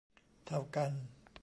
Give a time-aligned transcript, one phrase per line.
[0.47, 0.91] เท่ากัน